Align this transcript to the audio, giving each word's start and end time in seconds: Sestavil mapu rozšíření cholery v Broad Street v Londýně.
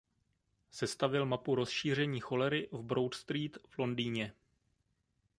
Sestavil 0.71 1.25
mapu 1.25 1.55
rozšíření 1.55 2.19
cholery 2.19 2.69
v 2.71 2.81
Broad 2.83 3.13
Street 3.13 3.57
v 3.69 3.77
Londýně. 3.79 4.33